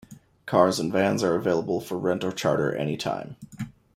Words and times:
Cars 0.47 0.79
and 0.79 0.91
vans 0.91 1.23
are 1.23 1.35
available 1.35 1.79
for 1.79 1.95
rent 1.95 2.23
or 2.23 2.31
charter 2.31 2.73
any 2.75 2.97
time. 2.97 3.35